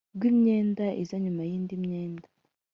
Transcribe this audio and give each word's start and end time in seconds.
rw 0.15 0.23
imyenda 0.31 0.85
iza 1.01 1.15
nyuma 1.23 1.41
y 1.49 1.51
indi 1.57 1.73
myenda 1.83 2.27